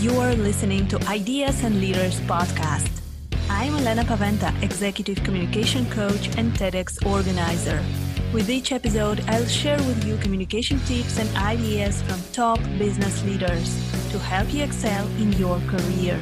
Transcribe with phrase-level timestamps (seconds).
[0.00, 2.90] You're listening to Ideas and Leaders podcast.
[3.48, 7.82] I'm Elena Paweta, Executive Communication Coach and TEDx organizer.
[8.30, 13.74] With each episode, I'll share with you communication tips and ideas from top business leaders
[14.10, 16.20] to help you excel in your career.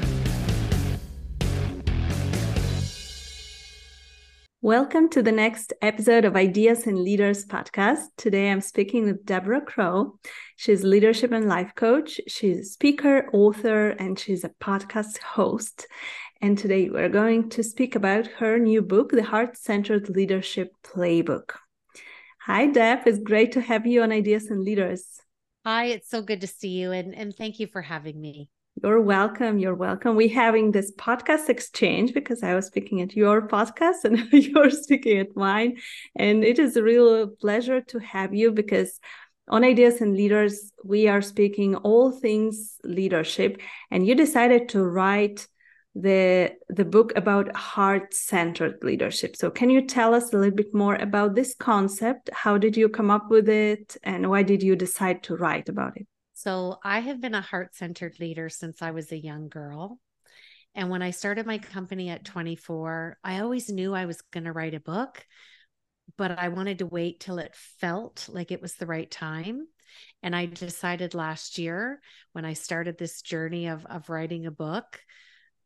[4.65, 8.07] Welcome to the next episode of Ideas and Leaders podcast.
[8.17, 10.19] Today I'm speaking with Deborah Crowe.
[10.57, 12.19] She's leadership and life coach.
[12.29, 15.87] She's a speaker, author, and she's a podcast host.
[16.41, 21.57] And today we're going to speak about her new book, The Heart Centered Leadership Playbook.
[22.47, 23.01] Hi, Deb.
[23.05, 25.21] It's great to have you on Ideas and Leaders.
[25.67, 26.91] Hi, it's so good to see you.
[26.91, 28.49] And, and thank you for having me.
[28.83, 29.59] You're welcome.
[29.59, 30.17] You're welcome.
[30.17, 35.19] We're having this podcast exchange because I was speaking at your podcast and you're speaking
[35.19, 35.79] at mine.
[36.17, 38.99] And it is a real pleasure to have you because
[39.49, 43.61] on Ideas and Leaders, we are speaking all things leadership.
[43.93, 45.47] And you decided to write
[45.95, 49.37] the the book about heart-centered leadership.
[49.37, 52.29] So can you tell us a little bit more about this concept?
[52.33, 55.97] How did you come up with it and why did you decide to write about
[55.97, 56.09] it?
[56.45, 59.99] So I have been a heart centered leader since I was a young girl.
[60.75, 64.53] And when I started my company at 24, I always knew I was going to
[64.53, 65.25] write a book,
[66.19, 69.67] but I wanted to wait till it felt like it was the right time.
[70.23, 75.01] And I decided last year when I started this journey of, of writing a book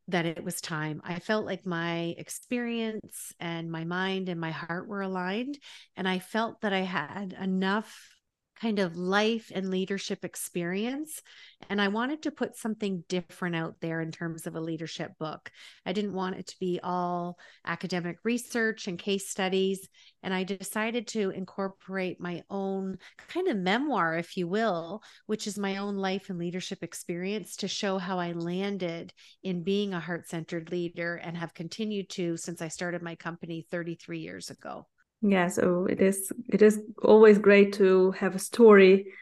[0.06, 1.00] that it was time.
[1.02, 5.58] I felt like my experience and my mind and my heart were aligned.
[5.96, 8.14] And I felt that I had enough
[8.60, 11.22] kind of life and leadership experience.
[11.68, 15.50] And I wanted to put something different out there in terms of a leadership book.
[15.86, 19.88] I didn't want it to be all academic research and case studies.
[20.22, 25.58] And I decided to incorporate my own kind of memoir, if you will, which is
[25.58, 29.12] my own life and leadership experience to show how I landed
[29.42, 33.66] in being a heart centered leader and have continued to since I started my company
[33.70, 34.86] 33 years ago
[35.20, 39.12] yeah so it is it is always great to have a story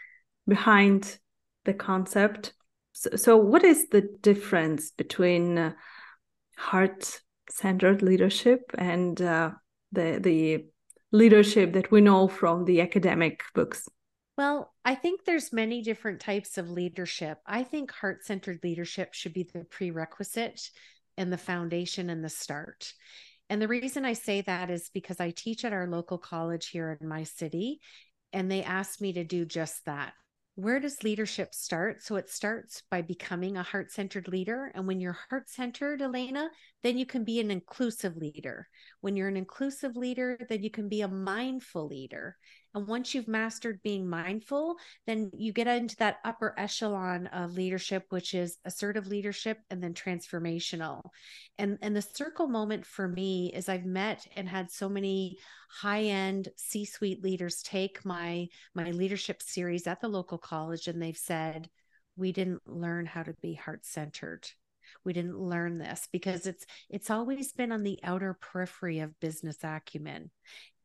[0.46, 1.18] behind
[1.64, 2.52] the concept
[2.92, 5.72] so, so what is the difference between uh,
[6.56, 7.20] heart
[7.50, 9.50] centered leadership and uh,
[9.92, 10.66] the the
[11.12, 13.88] leadership that we know from the academic books
[14.36, 17.38] well, I think there's many different types of leadership.
[17.46, 20.70] I think heart-centered leadership should be the prerequisite
[21.16, 22.92] and the foundation and the start.
[23.48, 26.98] And the reason I say that is because I teach at our local college here
[27.00, 27.80] in my city,
[28.32, 30.14] and they asked me to do just that.
[30.56, 32.02] Where does leadership start?
[32.02, 34.72] So it starts by becoming a heart centered leader.
[34.74, 36.48] And when you're heart centered, Elena,
[36.82, 38.66] then you can be an inclusive leader.
[39.02, 42.36] When you're an inclusive leader, then you can be a mindful leader.
[42.76, 44.76] And once you've mastered being mindful,
[45.06, 49.94] then you get into that upper echelon of leadership, which is assertive leadership and then
[49.94, 51.00] transformational.
[51.56, 55.38] And, and the circle moment for me is I've met and had so many
[55.70, 61.70] high-end C-suite leaders take my my leadership series at the local college and they've said,
[62.14, 64.46] we didn't learn how to be heart-centered
[65.04, 69.58] we didn't learn this because it's it's always been on the outer periphery of business
[69.64, 70.30] acumen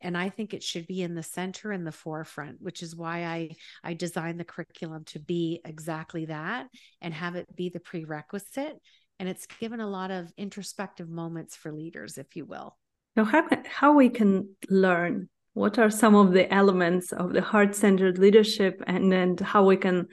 [0.01, 3.23] and i think it should be in the center and the forefront which is why
[3.25, 3.49] i
[3.83, 6.67] i designed the curriculum to be exactly that
[7.01, 8.79] and have it be the prerequisite.
[9.19, 12.77] And it's given a lot of introspective moments for leaders if you will.
[13.15, 15.29] Now how can, how we can learn?
[15.53, 20.07] What are some of the elements of the heart-centered leadership and then how we can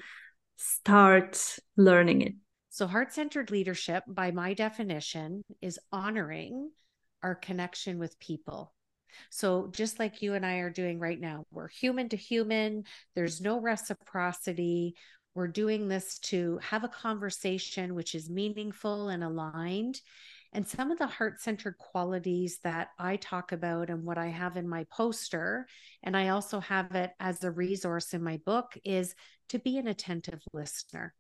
[0.57, 2.33] start learning it?
[2.71, 6.71] So, heart centered leadership, by my definition, is honoring
[7.23, 8.73] our connection with people.
[9.31, 13.41] So, just like you and I are doing right now, we're human to human, there's
[13.41, 14.95] no reciprocity.
[15.35, 20.01] We're doing this to have a conversation which is meaningful and aligned.
[20.53, 24.57] And some of the heart centered qualities that I talk about and what I have
[24.57, 25.67] in my poster,
[26.03, 29.15] and I also have it as a resource in my book, is
[29.51, 31.15] to be an attentive listener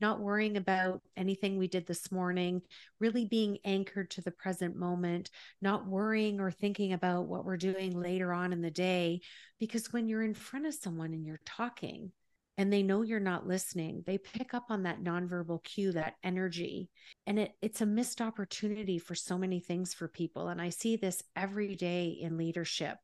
[0.00, 2.62] not worrying about anything we did this morning,
[3.00, 5.30] really being anchored to the present moment,
[5.60, 9.20] not worrying or thinking about what we're doing later on in the day.
[9.58, 12.12] Because when you're in front of someone and you're talking,
[12.58, 16.90] and they know you're not listening they pick up on that nonverbal cue that energy.
[17.26, 20.48] And it it's a missed opportunity for so many things for people.
[20.48, 22.98] And i see this every day in leadership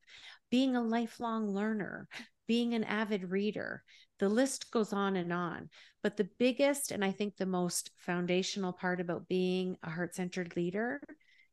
[0.55, 2.09] being a lifelong learner
[2.47, 3.83] being an avid reader
[4.21, 5.69] the list goes on and on.
[6.03, 10.55] But the biggest and I think the most foundational part about being a heart centered
[10.57, 11.01] leader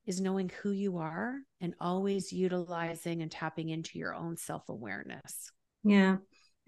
[0.05, 5.51] is knowing who you are and always utilizing and tapping into your own self awareness.
[5.83, 6.17] Yeah.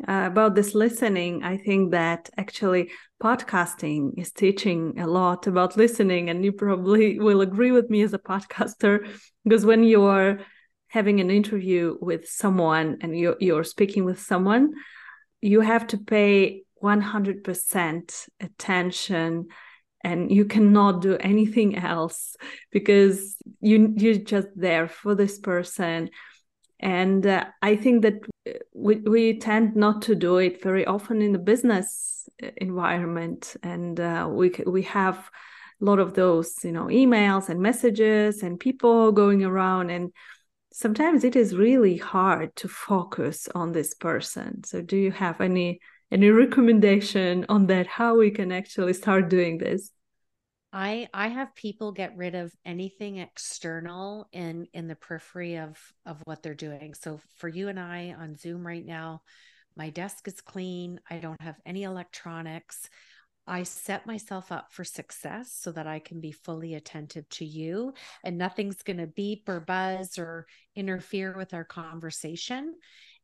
[0.07, 2.89] uh, about this listening, I think that actually
[3.21, 8.13] podcasting is teaching a lot about listening, and you probably will agree with me as
[8.13, 9.07] a podcaster
[9.43, 10.39] because when you are
[10.93, 14.73] having an interview with someone and you're, you're speaking with someone,
[15.41, 19.47] you have to pay 100% attention
[20.03, 22.35] and you cannot do anything else
[22.71, 26.09] because you you're just there for this person.
[26.79, 28.19] And uh, i think that
[28.75, 33.55] we, we tend not to do it very often in the business uh, environment.
[33.63, 35.17] And uh, we we have
[35.81, 40.11] a lot of those you know emails and messages and people going around and
[40.73, 45.79] sometimes it is really hard to focus on this person so do you have any
[46.11, 49.91] any recommendation on that how we can actually start doing this
[50.75, 56.17] I I have people get rid of anything external in in the periphery of of
[56.25, 56.95] what they're doing.
[56.95, 59.21] So for you and I on Zoom right now,
[59.77, 60.99] my desk is clean.
[61.07, 62.89] I don't have any electronics.
[63.45, 67.93] I set myself up for success so that I can be fully attentive to you
[68.23, 72.75] and nothing's going to beep or buzz or interfere with our conversation.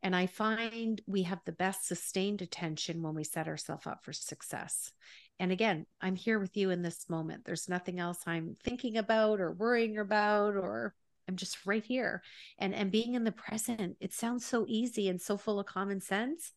[0.03, 4.13] And I find we have the best sustained attention when we set ourselves up for
[4.13, 4.91] success.
[5.39, 7.45] And again, I'm here with you in this moment.
[7.45, 10.93] There's nothing else I'm thinking about or worrying about, or
[11.29, 12.21] I'm just right here.
[12.57, 16.01] And and being in the present, it sounds so easy and so full of common
[16.01, 16.51] sense.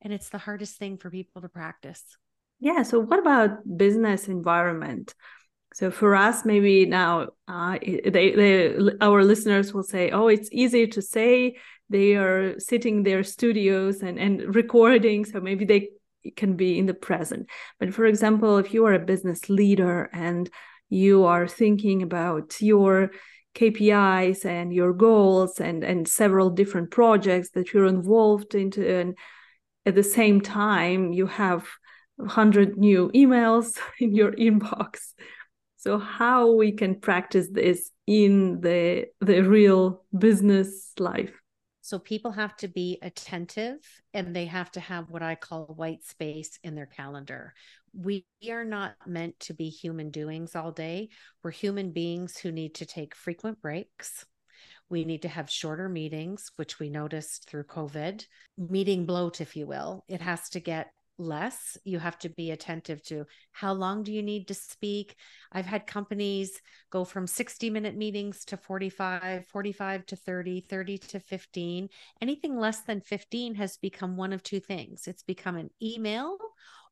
[0.00, 2.16] And it's the hardest thing for people to practice.
[2.60, 2.82] Yeah.
[2.82, 5.14] So what about business environment?
[5.74, 10.88] So for us, maybe now uh, they, they, our listeners will say, "Oh, it's easy
[10.88, 11.56] to say
[11.88, 15.90] they are sitting their studios and and recording, so maybe they
[16.36, 20.50] can be in the present." But for example, if you are a business leader and
[20.88, 23.12] you are thinking about your
[23.54, 29.16] KPIs and your goals and and several different projects that you're involved into, and
[29.86, 31.68] at the same time you have
[32.18, 35.12] 100 new emails in your inbox.
[35.76, 41.32] So how we can practice this in the the real business life?
[41.82, 43.78] So people have to be attentive
[44.12, 47.54] and they have to have what i call white space in their calendar.
[47.94, 51.08] We are not meant to be human doings all day.
[51.42, 54.26] We're human beings who need to take frequent breaks.
[54.90, 58.26] We need to have shorter meetings, which we noticed through COVID,
[58.56, 60.04] meeting bloat, if you will.
[60.08, 61.76] It has to get less.
[61.84, 65.16] You have to be attentive to how long do you need to speak.
[65.52, 66.60] I've had companies
[66.90, 71.88] go from 60 minute meetings to 45 45 to 30 30 to 15
[72.22, 75.06] anything less than 15 has become one of two things.
[75.06, 76.38] It's become an email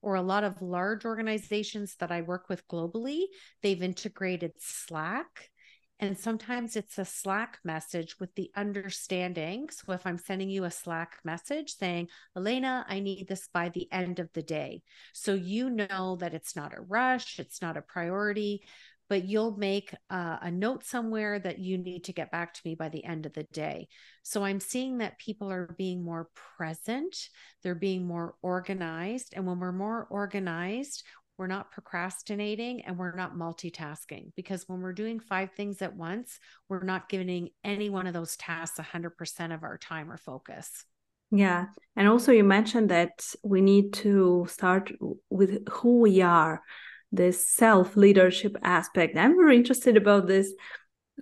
[0.02, 3.25] or a lot of large organizations that i work with globally.
[3.62, 5.50] They've integrated slack
[5.98, 9.70] and sometimes it's a Slack message with the understanding.
[9.70, 13.90] So if I'm sending you a Slack message saying, Elena, I need this by the
[13.90, 14.82] end of the day.
[15.14, 18.62] So you know that it's not a rush, it's not a priority,
[19.08, 22.75] but you'll make uh, a note somewhere that you need to get back to me
[22.75, 23.88] by the end of the day.
[24.22, 26.28] So I'm seeing that people are being more
[26.58, 27.16] present,
[27.62, 29.32] they're being more organized.
[29.34, 31.04] And when we're more organized,
[31.38, 36.38] we're not procrastinating and we're not multitasking because when we're doing five things at once,
[36.68, 40.84] we're not giving any one of those tasks 100% of our time or focus.
[41.30, 41.66] Yeah.
[41.96, 44.92] And also, you mentioned that we need to start
[45.28, 46.62] with who we are,
[47.10, 49.16] this self leadership aspect.
[49.16, 50.52] I'm very interested about this,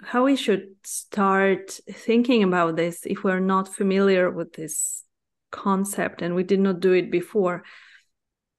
[0.03, 5.05] how we should start thinking about this if we're not familiar with this
[5.51, 7.63] concept and we did not do it before.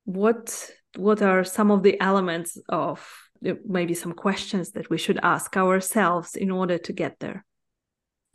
[0.05, 3.07] What what are some of the elements of
[3.65, 7.45] maybe some questions that we should ask ourselves in order to get there?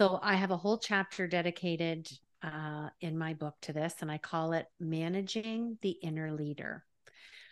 [0.00, 2.08] So i have a whole chapter dedicated
[2.42, 6.84] uh, in my book to this and i call it managing the inner leader.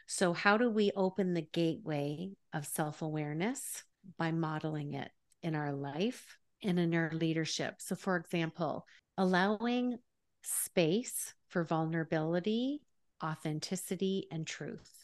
[0.06, 3.84] So how do we open the gateway of self-awareness
[4.16, 5.10] by modeling it
[5.42, 7.74] in our life and in our leadership?
[7.78, 8.86] So for example
[9.18, 9.98] allowing
[10.42, 12.80] space for vulnerability
[13.22, 14.97] authenticity and truth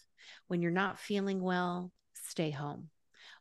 [0.48, 2.90] when you're not feeling well, stay home.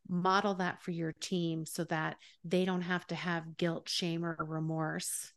[0.08, 4.36] Model that for your team so that they don't have to have guilt, shame, or
[4.40, 5.32] remorse.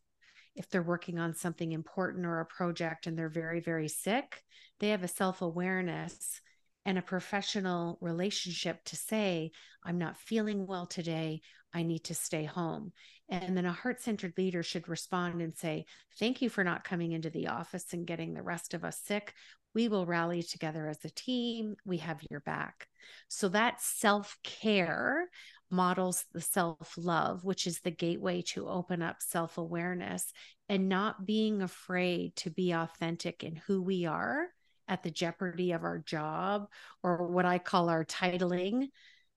[0.55, 4.43] If they're working on something important or a project and they're very, very sick,
[4.81, 6.41] they have a self awareness
[6.87, 9.51] and a professional relationship to say,
[9.85, 11.43] I'm not feeling well today.
[11.75, 12.93] I need to stay home.
[13.29, 15.87] And then a heart centered leader should respond and say,
[16.19, 19.35] Thank you for not coming into the office and getting the rest of us sick
[19.77, 21.77] we will rally together as a team.
[21.85, 22.89] We have your back.
[23.29, 25.29] So that self care
[25.71, 30.33] models the self love, which is the gateway to open up self awareness
[30.71, 34.47] and not being afraid to be authentic in who we are
[34.89, 36.69] at the jeopardy of our job
[37.03, 38.89] or what I call our titling,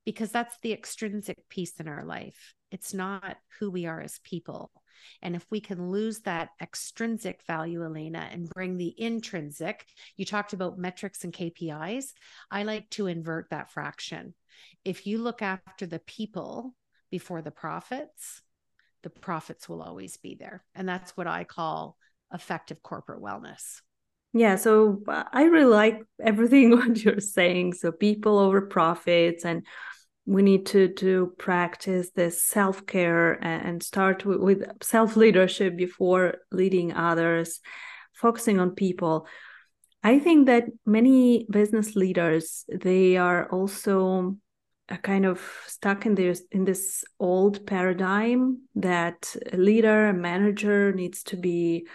[0.05, 2.53] because that's the extrinsic piece in our life.
[2.71, 4.71] It's not who we are as people.
[5.21, 10.53] And if we can lose that extrinsic value, Elena, and bring the intrinsic, you talked
[10.53, 12.13] about metrics and KPIs.
[12.51, 14.33] I like to invert that fraction.
[14.85, 16.75] If you look after the people
[17.11, 18.41] before the profits,
[19.03, 20.63] the profits will always be there.
[20.75, 21.97] And that's what I call
[22.33, 23.81] effective corporate wellness.
[24.33, 27.73] Yeah, so uh, I really like everything what you're saying.
[27.73, 29.65] So people over profits and
[30.29, 37.61] we need to to practice this self-care and start with, with self-leadership before leading others,
[38.13, 39.25] focusing on people.
[40.03, 44.37] I think that many business leaders they are also
[45.01, 51.23] kind of stuck in this in this old paradigm that a leader, a manager needs
[51.23, 51.87] to be,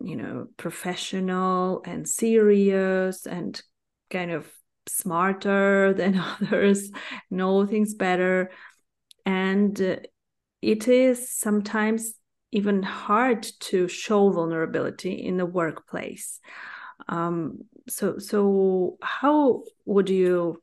[0.00, 3.62] you know, professional and serious and
[4.10, 4.50] kind of
[4.88, 6.90] smarter than others,
[7.30, 8.50] know things better,
[9.24, 9.96] and uh,
[10.62, 12.14] it is sometimes
[12.52, 16.40] even hard to show vulnerability in the workplace.
[17.08, 20.62] Um, so, so how would you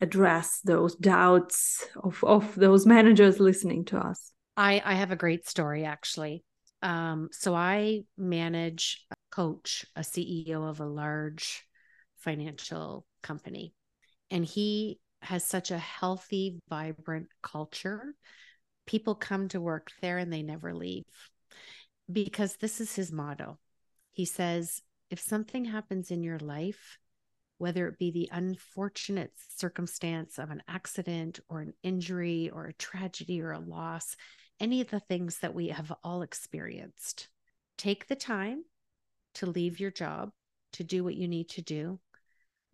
[0.00, 4.32] address those doubts of, of those managers listening to us?
[4.56, 6.44] I, I have a great story actually.
[6.82, 11.64] Um, so I manage, a coach a CEO of a large
[12.18, 13.74] financial company,
[14.30, 18.14] and he has such a healthy, vibrant culture.
[18.86, 21.04] People come to work there and they never leave
[22.10, 23.58] because this is his motto.
[24.12, 24.80] He says,
[25.10, 26.98] if something happens in your life,
[27.58, 33.40] whether it be the unfortunate circumstance of an accident or an injury or a tragedy
[33.40, 34.14] or a loss,
[34.60, 37.28] any of the things that we have all experienced.
[37.78, 38.62] Take the time
[39.34, 40.30] to leave your job,
[40.74, 41.98] to do what you need to do.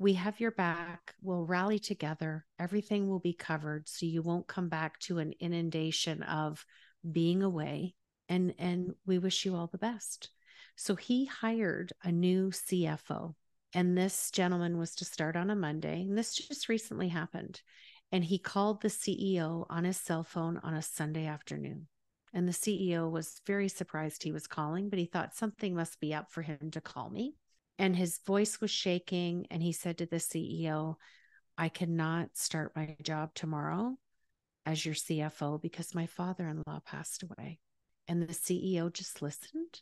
[0.02, 1.14] We have your back.
[1.22, 2.44] We'll rally together.
[2.58, 6.66] Everything will be covered so you won't come back to an inundation of
[7.08, 7.94] being away.
[8.28, 10.30] And, and we wish you all the best.
[10.74, 13.34] So he hired a new CFO
[13.74, 16.02] and this gentleman was to start on a Monday.
[16.02, 17.62] And this just recently happened.
[18.10, 21.86] And he called the CEO on his cell phone on a Sunday afternoon.
[22.34, 26.12] And the CEO was very surprised he was calling, but he thought something must be
[26.12, 27.36] up for him to call me.
[27.78, 29.46] And his voice was shaking.
[29.50, 30.96] And he said to the CEO,
[31.58, 33.96] I cannot start my job tomorrow
[34.64, 37.58] as your CFO because my father in law passed away.
[38.08, 39.80] And the CEO just listened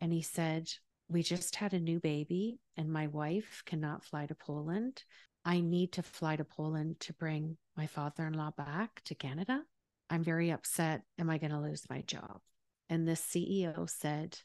[0.00, 0.68] and he said,
[1.08, 5.02] we just had a new baby and my wife cannot fly to Poland.
[5.44, 9.62] I need to fly to Poland to bring my father in law back to Canada.
[10.08, 11.02] I'm very upset.
[11.18, 12.40] Am I going to lose my job?
[12.88, 14.38] And the CEO said,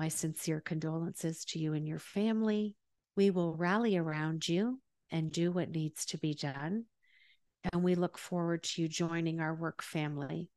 [0.00, 2.74] My sincere condolences to you and your family.
[3.16, 4.80] We will rally around you
[5.10, 6.86] and do what needs to be done.
[7.70, 10.48] And we look forward to you joining our work family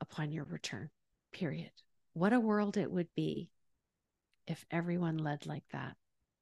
[0.00, 0.88] upon your return.
[1.30, 1.72] Period.
[2.14, 3.50] What a world it would be
[4.46, 5.94] if everyone led like that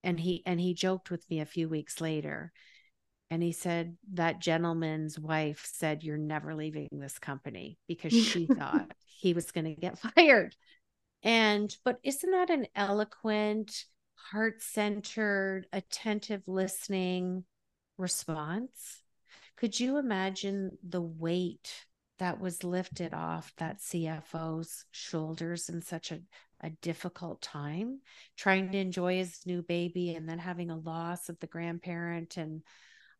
[0.04, 2.52] and he and he joked with me a few weeks later
[3.30, 8.92] and he said that gentleman's wife said you're never leaving this company because she thought
[9.06, 10.54] he was going to get fired
[11.24, 17.44] and but isn't that an eloquent heart-centered attentive listening
[17.98, 19.02] response?
[19.56, 21.86] Could you imagine the weight
[22.18, 26.20] that was lifted off that CFO's shoulders in such a
[26.60, 28.00] a difficult time?
[28.36, 32.62] Trying to enjoy his new baby and then having a loss of the grandparent and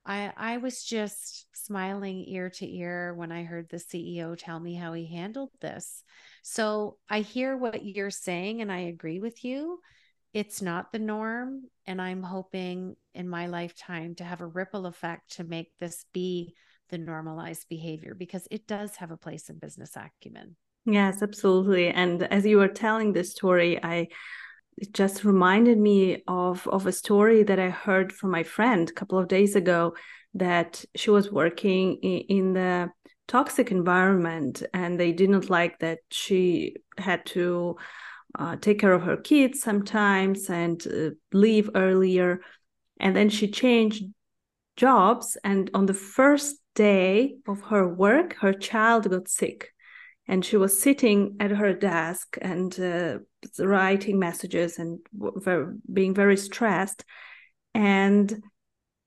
[0.06, 4.74] I I was just smiling ear to ear when I heard the CEO tell me
[4.74, 6.02] how he handled this.
[6.42, 9.80] So I hear what you're saying and I agree with you.
[10.32, 15.36] It's not the norm and I'm hoping in my lifetime to have a ripple effect
[15.36, 16.54] to make this be
[16.90, 20.56] the normalized behavior because it does have a place in business acumen.
[20.84, 21.88] Yes, absolutely.
[21.88, 24.08] And as you were telling this story, I
[24.76, 28.92] it just reminded me of of a story that I heard from my friend a
[28.92, 29.94] couple of days ago
[30.34, 32.90] that she was working in, in the
[33.26, 37.76] toxic environment and they didn't like that she had to
[38.38, 42.40] uh, take care of her kids sometimes and uh, leave earlier.
[42.98, 44.04] And then she changed
[44.76, 49.73] jobs and on the first day of her work her child got sick
[50.26, 53.18] and she was sitting at her desk and uh,
[53.58, 57.04] writing messages and very, being very stressed.
[57.74, 58.42] And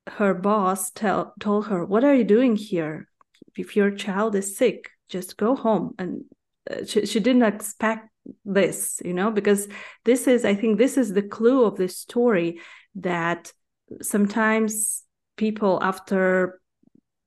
[0.08, 3.08] her boss tell, told her what are you doing here?
[3.56, 5.96] If your child is sick just go home.
[5.98, 6.26] And
[6.70, 8.10] uh, she, she didn't expect
[8.44, 9.70] this you know because
[10.04, 12.60] this is i think this is the clue of this story
[12.96, 13.54] that
[14.02, 15.04] sometimes
[15.38, 16.60] people after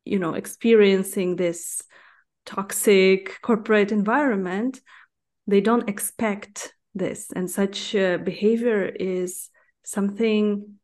[0.04, 1.82] you know experiencing this
[2.46, 4.80] toxic corporate environment
[5.50, 7.30] they don't expect this.
[7.34, 9.50] And such uh, behavior is
[9.84, 10.74] something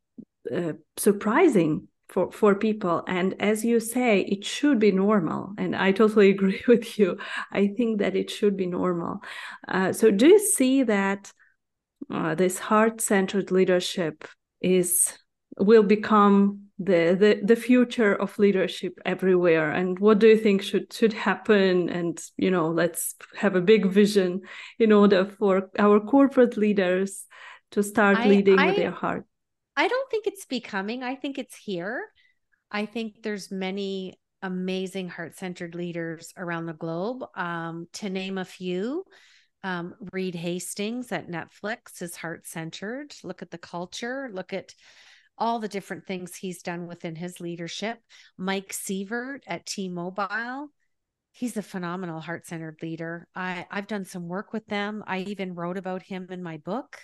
[0.54, 3.02] uh, surprising for for people.
[3.08, 5.54] And as you say it should be normal.
[5.58, 7.18] And i totally agree with you.
[7.52, 9.20] I think that it should be normal.
[9.66, 11.32] Uh, so do you see that
[12.10, 14.24] uh, this heart-centered leadership
[14.60, 15.12] is
[15.58, 20.92] will become the, the the future of leadership everywhere and what do you think should
[20.92, 24.42] should happen and you know let's have a big vision
[24.78, 27.24] in order for our corporate leaders
[27.70, 29.24] to start I, leading I, with their heart
[29.76, 31.02] I don't think it's becoming.
[31.02, 32.06] I think it's here.
[32.70, 37.24] I think there's many amazing heart-centered leaders around the globe.
[37.34, 39.04] Um, to name a few,
[39.62, 43.14] um, Reed Hastings at Netflix is heart-centered.
[43.22, 44.30] Look at the culture.
[44.32, 44.74] Look at
[45.38, 47.98] all the different things he's done within his leadership.
[48.38, 50.68] Mike Sievert at T-Mobile.
[51.32, 53.28] He's a phenomenal heart-centered leader.
[53.34, 55.04] I, I've done some work with them.
[55.06, 56.98] I even wrote about him in my book.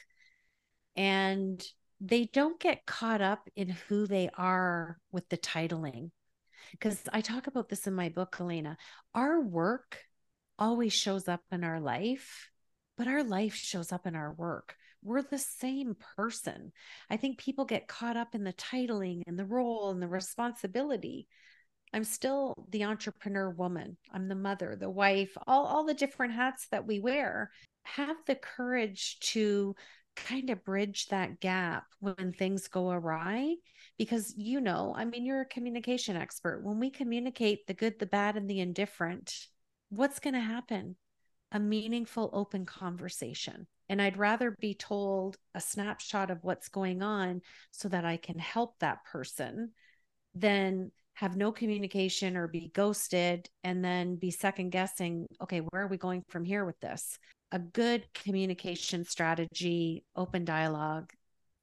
[0.96, 1.62] And
[2.00, 6.10] they don't get caught up in who they are with the titling.
[6.70, 8.78] Because I talk about this in my book, Helena.
[9.14, 9.98] Our work
[10.58, 12.48] always shows up in our life,
[12.96, 14.76] but our life shows up in our work.
[15.02, 16.72] We're the same person.
[17.10, 21.26] I think people get caught up in the titling and the role and the responsibility.
[21.92, 23.96] I'm still the entrepreneur woman.
[24.12, 27.50] I'm the mother, the wife, all, all the different hats that we wear.
[27.84, 29.74] Have the courage to
[30.14, 33.54] kind of bridge that gap when things go awry
[33.96, 38.06] because you know i mean you're a communication expert when we communicate the good the
[38.06, 39.34] bad and the indifferent
[39.88, 40.96] what's going to happen
[41.52, 47.40] a meaningful open conversation and i'd rather be told a snapshot of what's going on
[47.70, 49.70] so that i can help that person
[50.34, 55.88] than have no communication or be ghosted and then be second guessing okay where are
[55.88, 57.18] we going from here with this
[57.52, 61.12] a good communication strategy, open dialogue,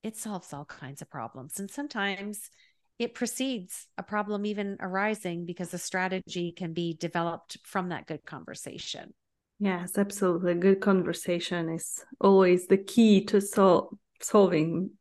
[0.03, 1.59] it solves all kinds of problems.
[1.59, 2.51] And sometimes
[2.99, 8.23] it precedes a problem even arising because a strategy can be developed from that good
[8.23, 9.13] conversation.
[9.59, 10.55] Yes, absolutely.
[10.55, 14.91] Good conversation is always the key to sol- solving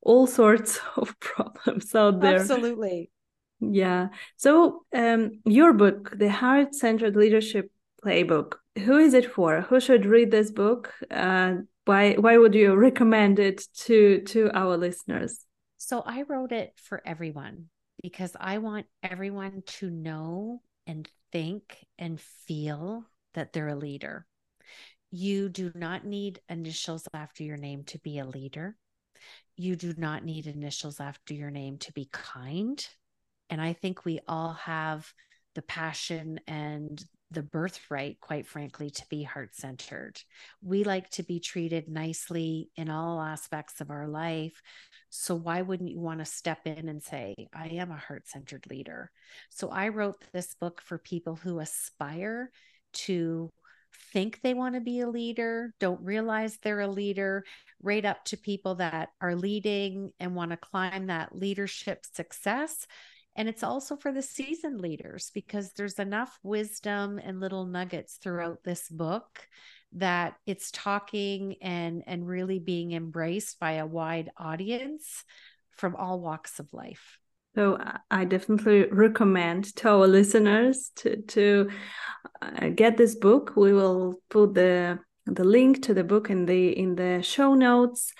[0.00, 2.40] all sorts of problems out there.
[2.40, 3.10] Absolutely.
[3.60, 4.08] Yeah.
[4.36, 7.70] So, um, your book, The Heart Centered Leadership
[8.04, 9.62] Playbook, who is it for?
[9.62, 10.92] Who should read this book?
[11.10, 15.44] Uh, why why would you recommend it to to our listeners?
[15.78, 17.66] So I wrote it for everyone
[18.02, 23.04] because I want everyone to know and think and feel
[23.36, 24.26] that they're a leader.
[25.10, 28.76] You do not need initials after your name to be a leader.
[29.56, 32.84] You do not need initials after your name to be kind.
[33.48, 35.10] And I think we all have
[35.54, 40.20] the passion and the birthright, quite frankly, to be heart centered.
[40.62, 44.60] We like to be treated nicely in all aspects of our life.
[45.10, 48.66] So, why wouldn't you want to step in and say, I am a heart centered
[48.68, 49.10] leader?
[49.50, 52.50] So, I wrote this book for people who aspire
[53.06, 53.50] to
[54.12, 57.44] think they want to be a leader, don't realize they're a leader,
[57.82, 62.86] right up to people that are leading and want to climb that leadership success
[63.36, 68.64] and it's also for the seasoned leaders because there's enough wisdom and little nuggets throughout
[68.64, 69.46] this book
[69.92, 75.22] that it's talking and and really being embraced by a wide audience
[75.70, 77.18] from all walks of life.
[77.54, 77.78] So
[78.10, 81.70] I definitely recommend to our listeners to to
[82.42, 83.52] uh, get this book.
[83.56, 88.12] We will put the the link to the book in the in the show notes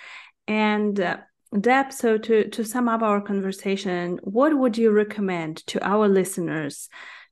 [0.47, 1.17] and uh,
[1.59, 6.89] Deb, so to, to sum up our conversation, what would you recommend to our listeners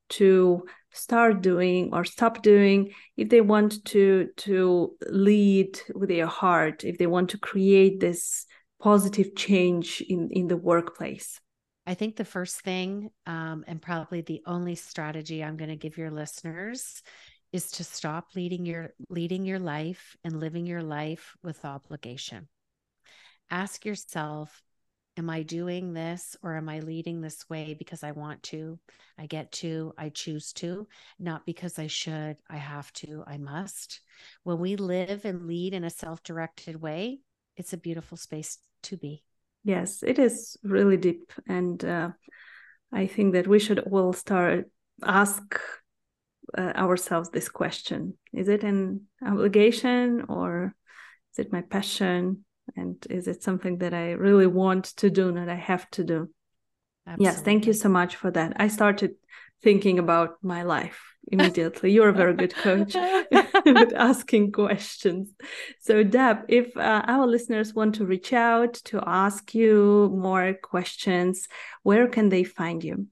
[0.10, 6.86] to start doing or stop doing if they want to to lead with their heart,
[6.86, 8.46] if they want to create this
[8.82, 11.42] positive change in, in the workplace?
[11.88, 15.98] I think the first thing, um, and probably the only strategy I'm going to give
[15.98, 17.04] your listeners,
[17.52, 22.48] is to stop leading your leading your life and living your life with obligation
[23.50, 24.62] ask yourself
[25.18, 28.78] am I doing this or am I leading this way because I want to,
[29.18, 34.02] I get to, I choose to, not because I should, I have to, I must.
[34.44, 37.22] When we live and lead in a self directed way,
[37.56, 39.24] it's a beautiful space to be.
[39.66, 41.34] Yes, it is really deep.
[41.48, 42.12] And uh,
[42.94, 44.70] I think that we should all start
[45.04, 45.60] ask
[46.58, 50.74] uh, ourselves this question is it an obligation or
[51.34, 55.50] is it my passion and is it something that i really want to do not
[55.50, 56.30] i have to do
[57.08, 57.26] Absolutely.
[57.26, 59.16] yes thank you so much for that i started
[59.62, 62.94] thinking about my life immediately you're a very good coach
[63.66, 65.34] with asking questions
[65.82, 71.48] so deb if uh, our listeners want to reach out to ask you more questions
[71.84, 73.08] where can they find you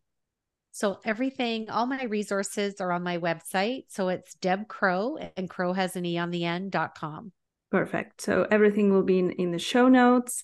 [0.75, 3.84] so everything, all my resources are on my website.
[3.89, 7.32] So it's Deb Crow and Crow has an E on the end dot com.
[7.69, 8.21] Perfect.
[8.21, 10.43] So everything will be in, in the show notes,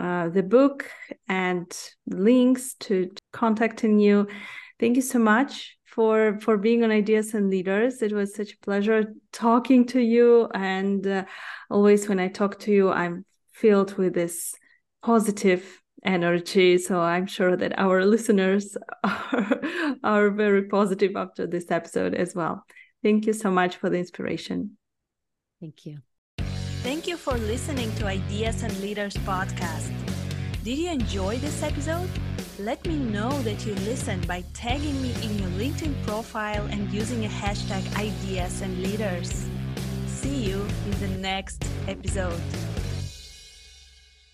[0.00, 0.90] uh, the book
[1.28, 1.72] and
[2.04, 4.26] links to, to contacting you.
[4.78, 8.02] Thank you so much for for being on Ideas and Leaders.
[8.02, 10.48] It was such a pleasure talking to you.
[10.54, 11.24] And uh,
[11.70, 14.54] always when I talk to you, I'm filled with this
[15.02, 16.78] positive energy.
[16.78, 19.60] So I'm sure that our listeners are,
[20.02, 22.64] are very positive after this episode as well.
[23.02, 24.76] Thank you so much for the inspiration.
[25.60, 25.98] Thank you.
[26.82, 29.90] Thank you for listening to Ideas and Leaders podcast.
[30.62, 32.10] Did you enjoy this episode?
[32.60, 37.24] Let me know that you listened by tagging me in your LinkedIn profile and using
[37.24, 39.44] a hashtag Ideas and Leaders.
[40.06, 42.40] See you in the next episode.